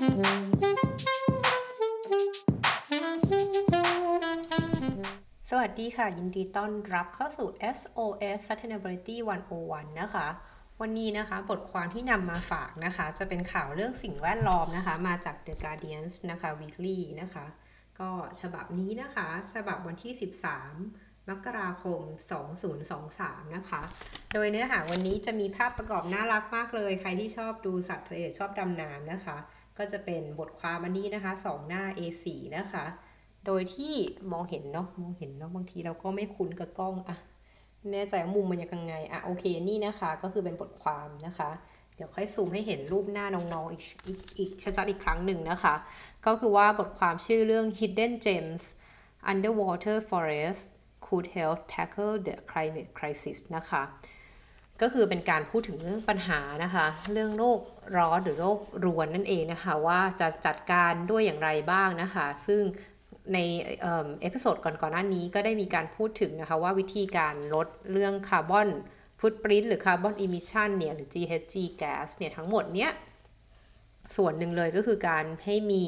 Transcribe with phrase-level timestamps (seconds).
[0.00, 0.02] ส
[5.58, 9.16] วัสดีค่ะ ยินดีต้อนรับเข้าสู่ SOS Sustainability
[9.58, 10.26] 101 นะคะ
[10.80, 17.46] วันนี้นะคะ บทความที่นำมาฝากนะคะ จะเป็นข่าวเรื่องสิ่งแวดล้อมนะคะ มาจาก The Guardian นะคะ Weekly นะคะ
[18.00, 18.10] ก็
[18.40, 20.12] ฉบับนี้นะคะ ฉบับวันที่
[20.70, 22.00] 13มกราคม
[22.78, 23.80] 2023 นะคะ
[24.32, 29.38] โดยเนื้อหาวันนี้จะมีภาพประกอบน่ารักมากเลย ใครที่ชอบดูสัตว์ทะเลชอบดำน้ำนะคะ
[29.80, 32.26] ก็จะเป็นบทความอันนี้นะคะ2หน้า A4
[32.56, 32.84] นะคะ
[33.46, 33.94] โดยที่
[34.32, 37.16] มองเห็นเนาะมองเห็นเนาะบางทีเราก็ไม่คุ้นกับกล้องอะ
[37.92, 41.50] แน่ใจว่ามุมมันยังไงอะโอเคนี่นะคะ ก็คือเป็นบทความนะคะ
[41.96, 45.74] เดี๋ยวค่อยซูมให้เห็นรูปหน้าน้องๆ อีกอีกอีกชัดๆอีกครั้งหนึ่งนะคะ
[46.26, 48.62] ก็คือว่าบทความชื่อเรื่อง Hidden Gems
[49.30, 50.62] Underwater Forest
[51.04, 53.82] Could Help Tackle the Climate Crisis นะคะ
[54.82, 57.60] ก็คือเป็นการพูดถึงเรื่องปัญหานะคะ เรื่องโลก
[57.96, 62.62] ร้อนหรือโลกรวนนั่นเองนะคะ ว่าจะจัดการด้วยอย่างไรบ้างนะคะ ซึ่ง
[63.32, 63.38] ใน
[63.80, 68.68] episode ก่อนๆหน้านี้ก็ได้มีการพูดถึงนะคะว่าวิธีการลดเรื่อง carbon
[69.20, 72.90] footprint หรือ carbon emission เนี่ยหรือ GHG gas เนี่ยทั้งหมดเนี้ย
[74.16, 75.84] ส่วนหนึ่งเลยก็คือการให้มี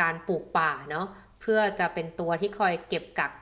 [0.00, 1.06] การปลูกป่าเนาะ
[1.40, 3.32] เพื่อจะเป็นตัวที่คอยเก็บกัก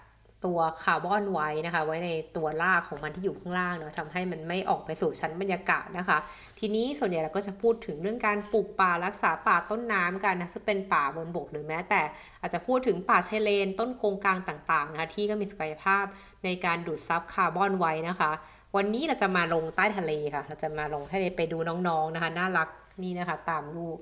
[0.45, 6.19] ตัวคาร์บอนไว้นะคะ ไว้ในตัวรากของมันที่อยู่ข้างล่างเนาะทำให้มันไม่ออกไปสู่ชั้นบรรยากาศนะคะ
[6.59, 12.01] ทีนี้ส่วนใหญ่เราก็จะพูดถึงเรื่องการปลูกป่ารักษาป่าต้นน้ำกันนะซึ่งเป็นป่าบนบกหรือแม้ แต่
[12.41, 16.05] อาจจะพูดถึงป่าชายเลน ต้นโกงกลางต่างๆนะคะที่ก็มีศักยภาพ
[16.45, 18.31] ในการดูดซับคาร์บอนไว้นะคะ
[18.77, 22.69] วันนี้เราจะมาลงใต้ทะเลค่ะ เราจะมาลงทะเลไปดูน้องๆนะคะ น่ารัก
[23.03, 23.99] นี่นะคะ ตามรูป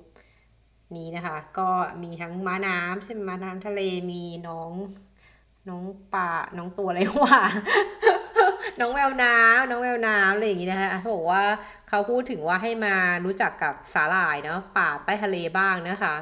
[0.97, 1.69] นี้นะคะ ก็
[2.03, 4.71] มีทั้งม้าน้ำใช่ไหมม้าน้ำทะเลมีน้อง
[5.69, 6.29] น้องปลา
[6.59, 7.41] น้องตัวอะไรวะ
[8.81, 11.45] น้องแมวน้ำน้องแมวน้ำอะไรอย่างงี้นะคะเขาบอกว่า
[11.89, 16.15] เขาพูดถึงว่าให้มารู้จักกับสาหร่ายเนาะป่าใต้ทะเลบ้างนะคะ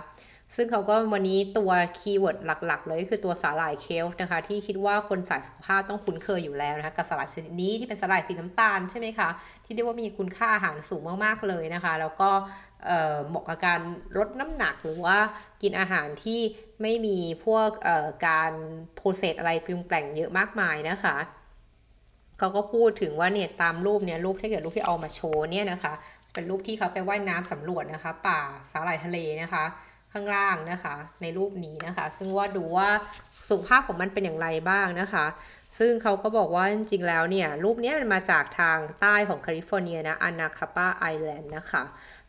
[0.57, 9.29] ซึ่งเขาก็วันนี้ตัว keyword หลัก ๆ เลยคือตัวสาหร่าย kelp นะคะ ที่คิดว่าคนสายสุขภาพต้องคุ้นเคยอยู่แล้วนะคะกับสาหร่ายชนิดนี้ที่เป็นสาหร่ายสีน้ำตาลใช่ไหมคะ
[9.65, 12.31] ที่เรียกว่ามีคุณค่าอาหารสูงมากๆเลยนะคะ แล้วก็
[13.29, 13.81] เหมาะกับการ
[14.17, 15.19] ลดน้ำหนักหรือว่า
[15.63, 16.41] กินอาหารที่
[16.83, 17.69] ไม่มีพวก
[18.29, 18.53] การ
[18.95, 21.17] process อะไรปรุงแต่งเยอะมากมายนะคะ
[22.39, 25.93] เขาก็พูดถึงว่าเนี่ยตามรูปเนี่ยรูปที่เกิดรูปที่เอามาโชว์เนี่ยนะคะ
[26.33, 28.41] เป็นรูปที่เขาไปว่ายน้ำสำรวจนะคะ ป่า
[28.73, 29.65] สาหร่ายทะเลนะคะ
[30.13, 32.89] ข้างล่างนะคะ ในรูปนี้นะคะ ซึ่งว่าดูว่า
[33.49, 35.27] สุขภาพของมันเป็นอย่างไรบ้างนะคะ
[35.79, 41.83] ซึ่งเขาก็บอกว่าจริงๆแล้วเนี่ย รูปนี้มันมาจากทางใต้ของแคลิฟอร์เนียนะ Anacapa Island นะคะ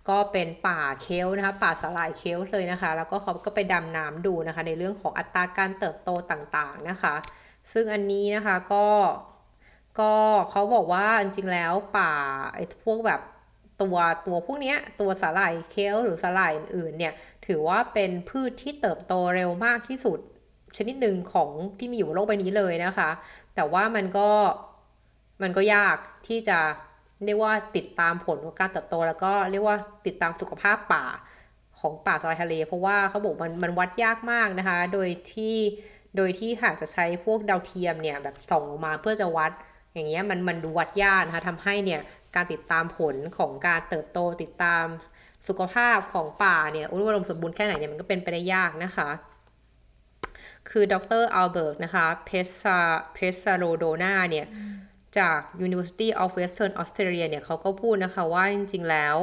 [0.10, 7.14] ก็เป็นป่าเคลนะคะ ป่าสลายเคลเลยนะคะ แล้วก็เขาก็ไปดำน้ำดูนะคะ ในเรื่องของอัตราการเติบโตต่างๆนะคะ
[7.72, 8.86] ซึ่งอันนี้นะคะก็
[10.00, 10.14] ก็
[10.52, 12.12] เขาบอกว่าจริงๆแล้วป่า
[12.54, 13.22] ไอ้พวกแบบ
[13.82, 17.14] ตัวตัวพวกนี้ตัวสาหร่ายเคลหรือสาหร่ายอื่นๆเนี่ย
[17.46, 20.20] ถือว่าเป็นพืชที่เติบโตเร็วมากที่สุด
[20.78, 21.50] ชนิดหนึ่งของ
[21.80, 23.10] ที่มีอยู่บนโลกใบนี้เลยนะคะ
[23.56, 24.30] แต่ว่ามันก็
[25.42, 26.60] มันก็ยากที่จะ
[27.24, 31.06] เรียกว่าติดตามผลของการเติบโต แล้วก็เรียกว่าติดตามสุขภาพป่า
[31.80, 35.56] ของป่าทะเล เพราะว่าเขาบอกมันมันวัดยากมากนะคะ โดยที่
[36.18, 39.52] โดยที่หากจะใช้พวกดาวเทียมเนี่ยแบบส่องออกมาเพื่อจะวัด
[39.94, 42.02] อย่างเงี้ยมันมันดูวัดยากนะคะทำให้เนี่ย
[42.36, 44.86] การติดตามผลของการเติบโตติดตาม
[45.48, 49.10] สุขภาพของป่าเนี่ยอุดมสมบูรณ์แค่ไหนเนี่ยมันก็เป็นไปได้ยากนะคะ
[50.70, 52.78] คือดรอัลเบิร์ตนะคะเพสซา
[53.14, 54.46] เพสซาโรโดนาเนี่ย
[55.20, 59.16] จาก University of Western Australia เนี่ยเขาก็พูดนะคะว่าจริงๆแล้ว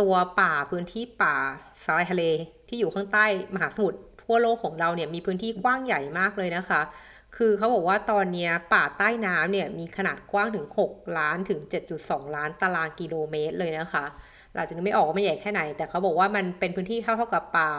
[0.00, 1.36] ตัวป่าพื้นที่ป่า
[1.84, 2.24] สาหร่ายทะเล
[2.68, 6.80] ที่อยู่ข้างใต้มหาสมุทรทั่วโลกของเราเนี่ยมีพื้นที่กว้างใหญ่มากเลยนะคะ
[7.36, 11.60] คือเขาบอกว่าตอนนี้ป่าใต้น้ำเนี่ยมีขนาดกว้างถึง 6 ล้านถึง
[11.98, 14.04] 7.2 ล้านตารางกิโลเมตรเลยนะคะ
[14.54, 17.70] หลังจากนี้ไม่ออกว่ามันใหญ่แค่ไหน แต่เขาบอกว่ามันเป็นพื้นที่เท่าเท่ากับป่า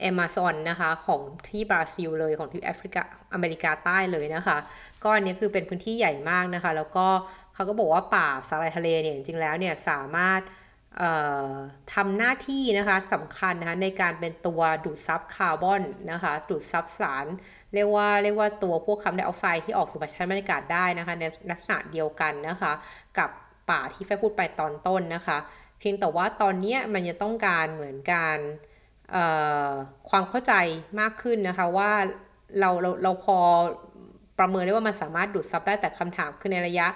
[0.00, 3.02] แอมะซอนนะคะ ของที่บราซิลเลยของที่แอฟริกา
[3.34, 4.56] อเมริกาใต้เลยนะคะ
[5.02, 7.06] ก็อันนี้คือเป็นพื้นที่ใหญ่มากนะคะ แล้วก็
[7.54, 10.40] เขาก็บอกว่าป่าสาหร่ายทะเลเนี่ยจริงๆแล้วเนี่ยสามารถ
[11.94, 15.82] ทำหน้าที่นะคะสำคัญนะคะในการเป็นตัวดูดซับคาร์บอน
[16.12, 17.26] นะคะดูดซับสาร
[17.74, 22.72] เรียกว่าเรียกว่าตัวพวกคาร์บอนไดออกไซด์ที่ออกสู่ชั้นบรรยากาศได้นะคะในลักษณะเดียวกันนะคะ
[23.18, 23.30] กับ
[23.70, 25.38] ป่าที่แฟพูดไปตอนต้นนะคะ
[25.78, 28.38] เพียงแต่ว่าตอนนี้มันจะต้องการเหมือนการ
[30.10, 30.54] ความเข้าใจ
[31.00, 31.92] มากขึ้นนะคะว่า
[32.60, 33.38] เราเราเราพอ
[34.38, 36.86] ประเมินได้ว่ามันสามารถดูดซับได้แต่คำถามคือในระยะ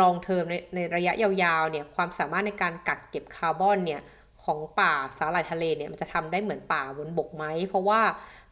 [0.00, 4.00] ลองเทอมในในระยะยาวๆเนี่ยความสามารถในการกักเก็บคาร์บอนเนี่ย
[4.44, 8.00] ของป่าสาหร่ายทะเลเนี่ยมันจะทำได้เหมือนป่าบนบกไหม เพราะว่า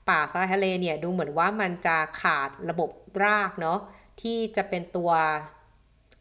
[0.09, 2.91] ป่าสาหร่ายทะเลเนี่ยดูเหมือนว่ามันจะขาดระบบ
[3.25, 3.79] รากเนาะ
[4.20, 5.11] ที่จะเป็นตัว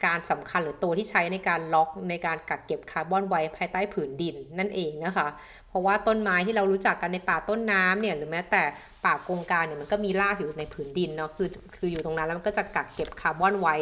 [0.04, 5.28] การสำคัญหรือตัวที่ใช้ในการล็อกในการกักเก็บคาร์บอนไว้ภายใต้ผืนดินนั่นเองนะคะ
[5.68, 8.64] เพราะว่าต้นไม้ที่เรารู้จักกันในป่าต้นน้ำเนี่ยหรือแม้แต่
[9.06, 13.76] ป่าโกงกางเนี่ยมันก็มีรากอยู่ในผืนดินเนาะคือคืออยู่ตรงนั้นแล้วมันก็จะกักเก็บคาร์บอนไว้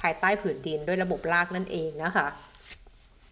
[0.00, 2.26] ภายใต้ผืนดินด้วยระบบรากนั่นเองนะคะ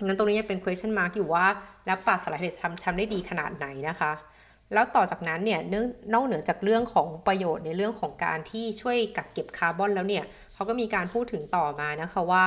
[0.05, 1.45] งั้นตรงนี้ยังเป็น question mark อยู่ว่า
[1.87, 4.13] แล้วป่าสาหร่ายทะเลทำทำได้ดีขนาดไหนนะคะ
[4.73, 10.25] แล้วต่อจากนั้นเนี่ยเนื่องนอกเหนือจากเรื่องของประโยชน์ในเรื่องของการที่ช่วยกักเก็บคาร์บอนแล้วเนี่ย
[10.55, 12.45] เขาก็มีการพูดถึงต่อมานะคะว่า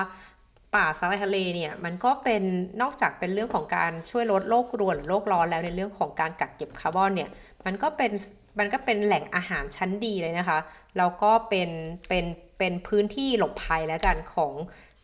[0.76, 2.44] ป่าสาลายทะเลเนี่ยมันก็เป็น
[2.82, 7.30] นอกจากเป็นเรื่องของการช่วยลดโลกรวนหรือโลกร้อนแล้วในเรื่องของการกักเก็บคาร์บอนเนี่ย
[7.66, 8.12] มันก็เป็น
[8.60, 10.60] มันก็เป็นแหล่งอาหารชั้นดีเลยนะคะ
[10.98, 11.70] แล้วก็เป็น
[12.08, 12.26] เป็น
[12.58, 14.54] เป็นพื้นที่หลบภัยแล้วกันของ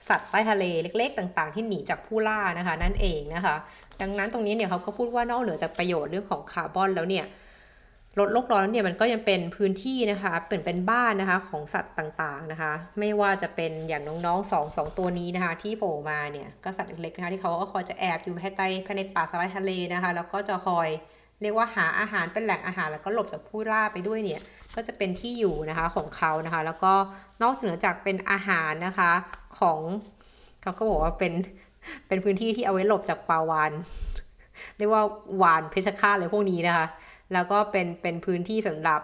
[0.10, 3.56] สัตว์ใต้ทะเลเล็ก ๆ ต่างๆ ที่หนีจากผู้ล่านะคะ นั่นเองนะคะ
[4.02, 7.26] ดังนั้นตรงนี้เนี่ยเขาก็พูดว่านอกเหนือจากประโยชน์เรื่องของคาร์บอนแล้วเนี่ย
[8.20, 20.88] ลดโลกร้อนแล้วเนี่ยมันก็ยังเป็นพื้นที่นะคะเป็นเป็นบ้านนะคะของสัตว์ต่างๆนะคะ ไม่ว่าจะเป็นอย่างน้องๆสองสองตัวนี้นะคะ ที่โผล่มาเนี่ยก็สัตว์เล็กๆนะคะที่เขาก็คอยจะแอบอยู่ภายใต้ภายในป่าสายทะเลนะคะ แล้วก็จะคอย
[21.42, 24.42] เรียกว่าหาอาหารเป็นแหล่งอาหารแล้วก็หลบจากผู้ล่าไปด้วยเนี่ย
[24.76, 26.94] ก็จะเป็นที่อยู่นะคะของเขานะคะ แล้วก็
[27.42, 29.12] นอกเหนือจากเป็นอาหารนะคะ
[29.60, 29.80] ของ
[30.62, 31.34] เขาก็บอกว่าเป็น
[32.08, 33.72] เป็นพื้นที่ที่เอาไว้หลบจากปลาวาน
[34.78, 35.04] เรียกว่า
[35.42, 36.86] วานเพชฌฆาตอะไรพวกนี้นะคะ
[37.34, 39.02] แล้วก็เป็นเป็นพื้นที่สำหรับ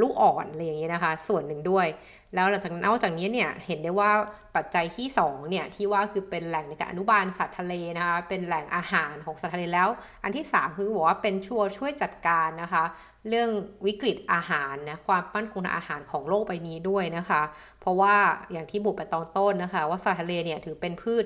[0.00, 1.86] ลูกอ่อนอะไรอย่างเงี้ยนะคะ ส่วนหนึ่งด้วย
[2.34, 4.10] แล้วหลังจากนอกจากนี้เนี่ยเห็นได้ว่า
[4.56, 9.88] ปัจจัยที่2เนี่ยที่ว่าคือเป็นแหล่งในการอนุบาลสัตว์ทะเลนะคะเป็นแหล่งอาหารของสัตว์ทะเลแล้ว
[10.24, 12.84] อันที่ 3 คือบอกว่าเป็นช่วช่วยจัดการนะคะ
[13.28, 13.50] เรื่อง
[13.86, 17.42] วิกฤตอาหารนะความมั่นคงทางอาหารของโลกใบนี้ด้วยนะคะ
[17.80, 18.16] เพราะว่า
[18.52, 21.24] อย่างที่บุกไปตอนต้นนะคะ ว่าสัตว์ทะเลเนี่ยถือเป็นพืช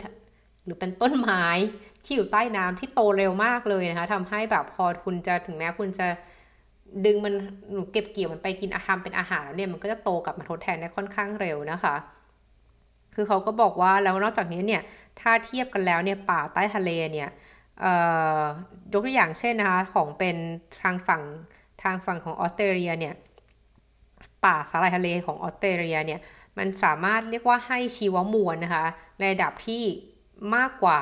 [0.65, 1.45] หรือเป็นต้นไม้
[2.05, 6.07] ที่อยู่ใต้น้ำที่โตเร็วมากเลยนะคะทำให้แบบพอคุณจะถึงแม้คุณจะ
[7.05, 7.35] ดึงมัน
[7.73, 11.95] หนูเก็บเกี่ยวมันไปกินอาหารเป็นอาหารแล้วเนี่ยมันก็จะโตกลับมาทดแทนได้ค่อนข้างเร็วนะคะ
[13.15, 14.83] คือเขาก็บอกว่าแล้วนอกจากนี้เนี่ย
[15.21, 17.29] ถ้าเทียบกันแล้วเนี่ยป่าใต้ทะเลเนี่ย
[18.93, 20.37] ยกตัวอย่างเช่นนะคะของเป็น
[20.83, 21.23] ทางฝั่ง
[21.83, 23.15] ทางฝั่งของออสเตรเลียเนี่ย
[24.45, 26.21] ป่าสาหร่ายทะเลของออสเตรเลียเนี่ย
[26.59, 28.87] มันสามารถเรียกว่าให้ชีวมวลนะคะ
[29.19, 29.83] ในระดับที่
[30.55, 31.01] มากกว่า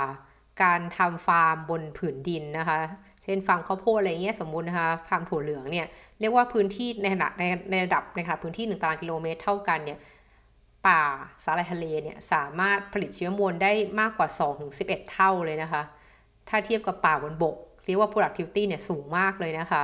[0.62, 2.80] การทำฟาร์มบนผืนดินนะคะ
[3.24, 5.86] เช่นฟาร์มข้าวโพดอะไรเงี้ยสมมุตินะคะฟาร์มถั่วเหลืองเนี่ย
[6.20, 9.98] เรียกว่าพื้นที่ในขนาดในในระดับในขนาดพื้นที่1ตารางกิโลเมตรเท่ากันเนี่ย
[10.86, 11.02] ป่า
[11.44, 14.28] สาหร่ายทะเลเนี่ยสามารถผลิตเชื้อมวลได้มากกว่า
[14.70, 15.82] 2-11 เท่าเลยนะคะ
[16.48, 17.56] ถ้าเทียบกับป่าบนบก
[17.86, 19.82] เรียกว่า productivity เนี่ยสูงมากเลยนะคะ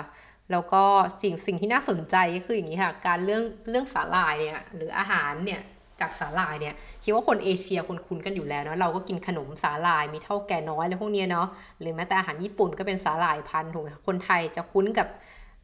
[0.50, 0.82] แล้วก็
[1.22, 5.60] สิ่งสิ่งที่น่าสนใจก็คืออย่างนี้ค่ะ การเรื่องเรื่องสาหร่ายเนี่ยหรืออาหารเนี่ย
[6.00, 6.74] จากสาหร่ายเนี่ย
[7.04, 11.46] คิดว่าคนเอเชียคนคุ้นกันอยู่แล้วเนาะเราก็กินขนมสาหร่ายมีเท่าแก่น้อยอะไรพวกนี้เนาะ
[11.80, 15.08] หรือแม้แต่อาหารญี่ปุ่นก็เป็นสาหร่ายพันธุ์ถูกไหมคนไทยจะคุ้นกับ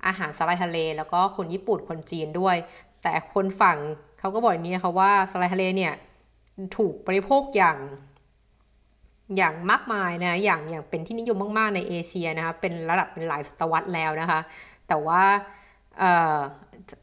[0.06, 2.56] อาหารสาหร่ายทะเล แล้วก็คนญี่ปุ่นคนจีนด้วย
[3.02, 3.78] แต่คนฝั่ง
[4.18, 5.92] เขาก็บอกอย่างนี้นะคะว่าสาหร่ายทะเลเนี่ย
[6.76, 7.78] ถูกบริโภคอย่าง
[9.36, 14.40] อย่างมากมายนะอย่างอย่างเป็นที่นิยมมาก ๆ ในเอเชียนะคะเป็นระดับเป็นหลายศตวรรษแล้วนะคะ
[14.88, 15.22] แต่ว่า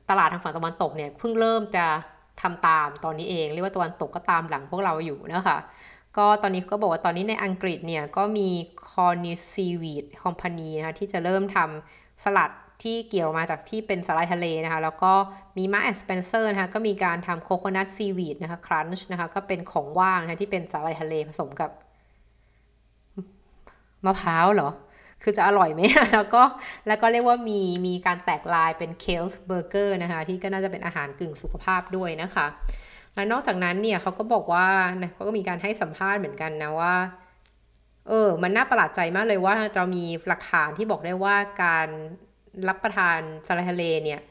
[0.09, 1.85] ตลาดทางฝั่งตะวันตกเนี่ยเพิ่งเริ่มจะ
[2.41, 5.57] ทำตามตอนนี้เอง เรียกว่าตะวันตกก็ตามหลังพวกเราอยู่นะคะ
[6.17, 8.49] ก็ตอนนี้ก็บอกว่าตอนนี้ในอังกฤษเนี่ยก็มี
[8.89, 12.51] c o r n i s e w e e d Company นะคะที่จะเริ่มทำสลัด
[12.83, 15.13] ที่เกี่ยวมาจากที่เป็นสาหร่ายทะเลนะคะ แล้วก็
[15.57, 21.69] มีมาแอนด์สเปนเซอร์นะคะ ก็มีการทำโคโคนัทซีวีดนะคะครันช์นะคะ ก็เป็นของว่างนะคะที่เป็นสาหร่ายทะเลผสมกับ
[24.05, 24.69] มะพร้าวเหรอ
[25.23, 25.81] คือจะอร่อยไหม
[26.13, 26.43] แล้วก็
[26.87, 32.45] แล้วก็เรียกว่ามีมีการแตกลายเป็นเคลส์เบอร์เกอร์นะคะ ที่ก็น่าจะเป็นอาหารกึ่งสุขภาพด้วยนะคะ
[33.13, 34.67] แล้วนอกจากนั้นเนี่ยเขาก็บอกว่า
[35.13, 36.95] เขาก็มีการให้สัมภาษณ์เหมือนกันนะว่า
[38.07, 41.87] เออ มันน่าประหลาดใจมากเลยว่าเรามีหลักฐานที่บอกได้ว่าการ
[42.67, 44.21] รับประทานสาหร่ายทะเลเนี่ย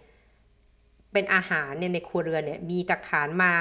[1.13, 3.53] เป็นอาหารเนี่ยในครัวเรือนเนี่ยมีหลักฐานมา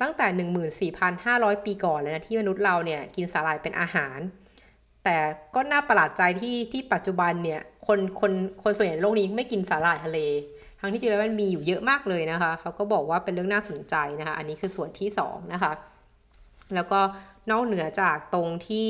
[0.00, 4.18] ตั้งแต่ 14,500 ปีก่อนเลยนะที่มนุษย์เราเนี่ยกินสาหร่ายเป็นอาหาร
[5.04, 5.18] แต่
[5.54, 8.32] ก็น่าประหลาดใจที่ที่ปัจจุบันเนี่ย คนคน
[8.62, 10.18] คนส่วนใหญ่ในโลกนี้ไม่กินสาหร่ายทะเล
[10.80, 15.72] ทั้งที่จริงแล้วมันมีอยู่เยอะมากเลยนะคะ เขาก็บอกว่าเป็นเรื่องน่าสนใจนะคะ อันนี้คือส่วนที่2นะคะ
[16.74, 17.00] แล้วก็
[17.50, 18.88] นอกเหนือจากตรงที่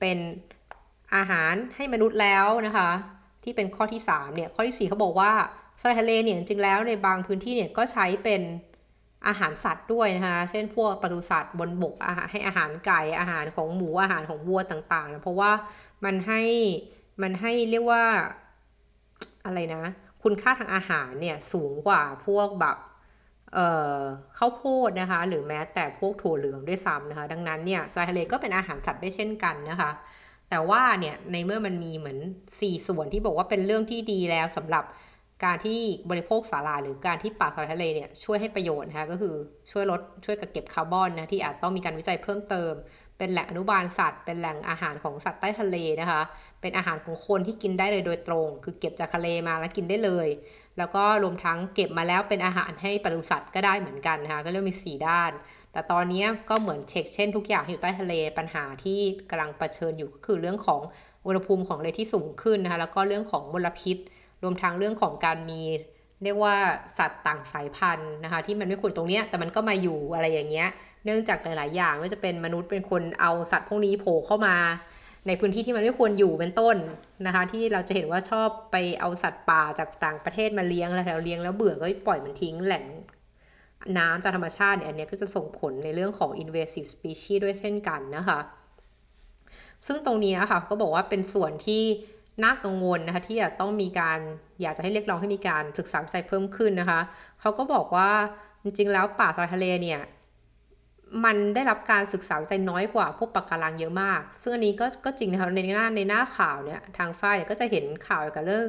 [0.00, 0.18] เป็น
[1.14, 2.90] อาหารให้มนุษย์แล้วนะคะ
[3.44, 5.32] ที่เป็นข้อที่3เนี่ยข้อที่4เขาบอกว่า
[5.80, 8.42] สาหร่ายทะเลเนี่ยจริงแล้วในบางพื้นที่เนี่ยก็ใช้เป็น
[9.26, 15.50] อาหารสัตว์ด้วยนะคะ เช่นพวกปศุสัตว์บนบกอาหารให้อาหารไก่อาหารของหมูอาหารของวัวต่างๆนะเพราะว่า
[16.04, 16.42] มันให้
[17.22, 18.04] มันให้เรียกว่า
[19.44, 19.82] อะไรนะ
[20.22, 22.76] คุณค่าทางอาหารเนี่ยสูงกว่าพวกแบบ
[23.54, 23.98] เอ่อ
[24.38, 29.90] ข้าวโพดนะคะ หรือแม้แต่พวกถั่วเหลืองด้วยซ้ำนะคะ ดังนั้นเนี่ยทรายทะเลก็เป็นอาหารสัตว์ได้เช่นกันนะคะ
[30.50, 32.18] แต่ว่าเนี่ยในเมื่อมันมีเหมือน
[32.52, 34.84] 4 ส่วนที่บอกว่าเป็นเรื่องที่ดีแล้วสำหรับ
[35.44, 35.80] การที่
[36.10, 39.34] บริโภคสาหร่ายหรือการที่ป่าสาหร่ายทะเลเนี่ยช่วยให้ประโยชน์นะคะก็คือ
[39.70, 42.72] ช่วยลดช่วยกักเก็บคาร์บอนนะที่อาจต้องมีการวิจัยเพิ่มเติม
[43.18, 46.22] เป็นแหล่งอนุบาลสัตว์ เป็นแหล่งอาหารของสัตว์ใต้ทะเลนะคะ
[46.60, 50.28] เป็นอาหารของคนที่กินได้เลยโดยตรง คือเก็บจากทะเลมาแล้วกินได้เลย
[50.78, 55.32] แล้วก็รวมทั้งเก็บมาแล้วเป็นอาหารให้ปศุสัตว์ก็ได้เหมือนกันนะคะก็เรียกมี 4 ด้าน
[55.72, 60.80] แต่ตอนนี้ก็เหมือนเช็คเช่นทุกอย่างที่อยู่ใต้ทะเลปัญหาที่กำลังเผชิญอยู่ก็คือเรื่องของ
[61.26, 63.96] อุณหภูมิของทะเลที่สูงขึ้นนะคะแล้วก็เรื่องของมลพิษ
[64.42, 65.62] รวมทั้งเรื่องของการมี
[66.24, 66.56] เรียกว่า
[66.98, 70.68] สัตว์ต่างสายพันธุ์นะคะ ที่มันไม่ควรตรงเนี้ยแต่มันก็มาอยู่อะไรอย่างเงี้ย
[71.04, 74.56] เนื่องจากหลาย ๆ อย่างไม่ว่าจะเป็นมนุษย์เป็นคนเอาสัตว์พวกนี้โผล่เข้ามา
[75.26, 76.76] ในพื้นที่ที่มันไม่ควรอยู่เป็นต้น
[77.26, 82.84] นะคะ ที่เราจะเห็นว่าชอบไปเอาสัตว์ป่าจากต่างประเทศมาเลี้ยงแล้วแล้วเลี้ยงแล้วเบื่อก็ปล่อยมันทิ้งแหล่ง
[83.98, 88.38] น้ำตามธรรมชาติเนี่ยอันนี้ก็จะส่งผลในเรื่องของ invasive species ด้วยเช่นกันนะคะ
[89.86, 91.82] ซึ่งตรงนี้ค่ะก็บอกว่าเป็นส่วนที่
[92.42, 94.18] น่ากังวลนะคะที่จะต้องมีการ
[94.62, 97.00] อยากจะให้เรียกร้องให้มีการศึกษาวิจัยเพิ่มขึ้นนะคะ
[97.40, 98.10] เขาก็บอกว่า
[98.62, 100.00] จริงๆแล้วป่าทรายทะเลเนี่ย
[101.24, 108.66] มันได้รับการศึกษาวิจัยน้อยกว่าพวกปะการังเยอะมาก ซึ่งอันนี้ก็ก็จริงนะคะในหน้าในหน้าข่าวเนี่ยทางฝ้ายเนี่ยก็จะเห็นข่าวเกี่ยวกับเรื่อง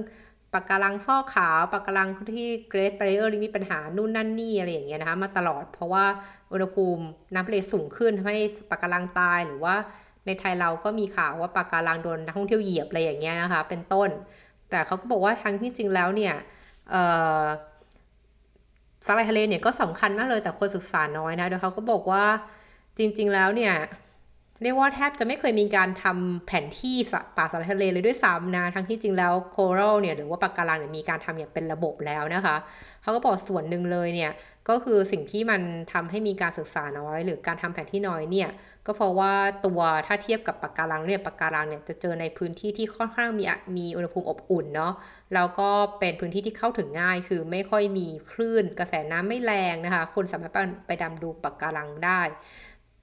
[0.53, 6.05] ปะการังฟอกขาวปะการังที่เกรทบริเออร์มีปัญหานู่นนั่นนี่อะไรอย่างเงี้ยนะคะมาตลอดเพราะว่า
[6.51, 7.03] อุณหภูมิ
[7.33, 8.37] น้ำทะเลสูงขึ้นทำให้
[8.71, 9.75] ปะการังตายหรือว่า
[10.25, 14.09] ในไทยเราก็มีข่าวว่าปะการังโดนนักท่องเที่ยวเหยียบอะไรอย่างเงี้ยนะคะ เป็นต้น
[14.69, 16.33] แต่เขาก็บอกว่าทางที่จริงแล้วเนี่ย
[19.05, 22.25] สาหร่ายทะเลเนี่ยก็สำคัญมากเลยแต่คนศึกษาน้อยนะเดี๋ยวเขาก็บอกว่า
[22.97, 23.73] จริง ๆแล้วเนี่ย
[24.63, 26.95] เรียกว่าแทบจะไม่เคยมีการทำแผนที่
[27.37, 32.55] ป่าสาหร่ายทะเลเลยด้วยซ้ำนะทั้งที่จริงแล้วโคโรลเนี่ยหรือว่าปะการังเนี่ยมีการทำอย่างเป็นระบบแล้วนะคะ
[33.01, 34.31] เขาก็บอกส่วนหนึ่งเลยเนี่ย
[34.69, 35.61] ก็คือสิ่งที่มัน
[35.93, 38.49] ทำให้มีการศึกษาน้อย หรือการทำแผนที่น้อยเนี่ย
[38.85, 39.33] ก็เพราะว่า
[39.65, 43.45] ตัวถ้าเทียบกับปะการังเนี่ยปะการังเนี่ยจะเจอในพื้นที่ที่ค่อนข้างมี
[43.77, 44.93] มีอุณหภูมิอบอุ่นเนาะ
[45.33, 50.51] แล้วก็เป็นพื้นที่ที่เข้าถึงง่าย คือไม่ค่อยมีคลื่นกระแสน้ำไม่แรงนะคะคนสามารถ
[50.87, 52.21] ไปดำดูปะการังได้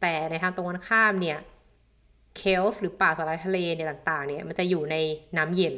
[0.01, 1.39] แต่ในทางตรงกันข้ามเนี่ย
[2.37, 4.97] เคลฟ์หรือป่าสาหร่ายทะเลเนี่ยต่างๆเนี่ยมันจะอยู่ใน
[5.37, 5.75] น้ำเย็น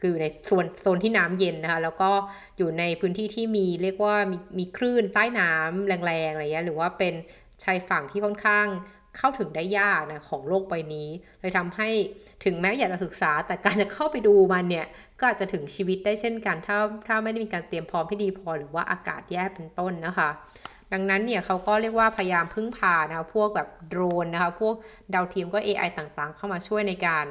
[0.00, 2.10] คืออยู่ในโซนโซนที่น้ำเย็นนะคะแล้วก็
[2.58, 7.14] อยู่ในพื้นที่ที่มีเรียกว่ามีมีคลื่นใต้น้ำแรงๆอะไรเงี้ยหรือว่าเป็น
[7.62, 8.66] ชายฝั่งที่ค่อนข้าง
[9.16, 11.08] เข้าถึงได้ยากนะของโลกใบนี้
[11.40, 11.88] เลยทำให้
[12.44, 14.86] ถึงแม้อยากจะศึกษา แต่การจะเข้าไปดูมันเนี่ย
[15.18, 16.76] ก็อาจจะถึงชีวิตได้เช่นกัน ถ้า
[17.06, 20.28] ถ้าไม่ได้มีการเตรียมพร้อมที่ดีพอหรือว่าอากาศแย่เป็นต้นนะคะ
[20.92, 24.74] ดังนั้นเนี่ยเขาก็เรียกว่าพยายามพึ่งพานะคะพวกแบบโดรนนะคะพวก
[25.14, 27.24] ดาวเทียมก็ AI ต่างๆ เข้ามาช่วยในการ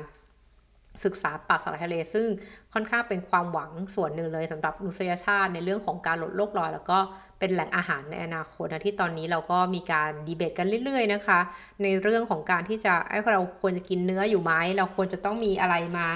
[1.04, 2.28] ศึกษาป่าสารทะเล ซึ่ง
[2.74, 7.00] ค่อนข้างเป็นความหวังส่วนหนึ่งเลยสำหรับมนุษยชาติในเรื่องของการลดโลกร้อนแล้วก็
[7.40, 11.40] เป็นแหล่งอาหารในอนาคตนะที่ตอนนี้เราก็มีการดีเบตกันเรื่อย ๆ นะคะ
[11.84, 16.08] ในเรื่องของการที่จะไอ้เราควรจะกินเนื้ออยู่ไหมเราควรจะต้องมีอะไรมา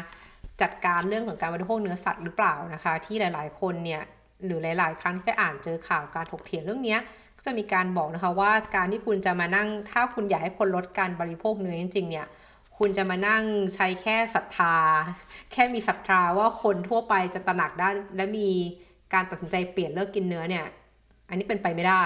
[0.62, 4.02] จัดการเรื่องของการบริโภคเนื้อสัตว์หรือเปล่านะคะ ที่หลาย ๆ คนเนี่ย
[4.46, 6.98] หรือหลาย ๆ ครั้งที่ไปอ่านเจอข่าวการถกเถียงเรื่องนี้
[7.38, 12.28] ก็จะมีการบอกนะคะว่าการที่คุณจะมานั่งถ้าคุณอยากให้คนลดการบริโภคเนื้อจริงๆเนี่ย
[12.80, 13.44] คุณจะมานั่ง
[13.76, 14.76] ใช้แค่ศรัทธา
[15.52, 18.48] แค่มีศรัทธาว่าคนทั่วไปจะตระหนักได้ และมี
[19.14, 20.66] การตัดสินใจเปลี่ยนเลิกกินเนื้อเนี่ย
[21.30, 22.04] อันนี้เป็นไปไม่ได้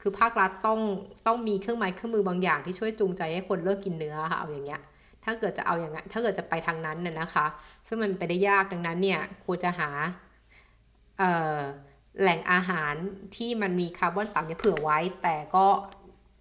[0.00, 0.80] คือภาครัฐต้อง
[1.26, 4.80] ต้องมีเครื่องไม้เครื่องมือบางอย่างที่ช่วยจูงใจให้คนเลิกกินเนื้อค่ะเอาอย่างเงี้ย
[5.24, 7.46] ถ้าเกิดจะเอาอย่างนั้นถ้าเกิดจะไปทางนั้นน่ยนะคะ
[7.86, 9.90] ซึ่งมันไปได้ยากดังนั้นเนี่ยควรจะหา
[12.20, 12.94] แหล่งอาหาร
[13.36, 15.66] ที่มันมีคาร์บอนต่ำเนี่ยเผื่อไว้ แต่ก็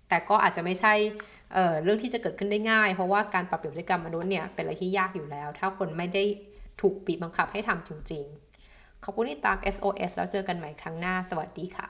[0.09, 0.93] แต่ก็อาจจะไม่ใช่
[1.53, 6.23] เเรื่องที่จะเกิดขึ้นได้ง่าย เพราะว่าการปรับเปลี่ยนพฤติกรรมมนุษย์เนี่ยเป็นอะไรที่ยากอยู่แล้ว ถ้าคนไม่ได้
[6.81, 8.23] ถูกปีบบังคับให้ทำจริง
[8.63, 11.89] ๆ ขอบคุณที่ตาม SOS แล้วเจอกันใหม่ครั้งหน้า สวัสดีค่ะ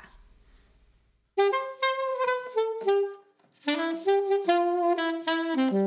[5.56, 5.87] thank you